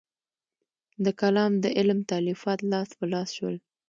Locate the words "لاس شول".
3.13-3.55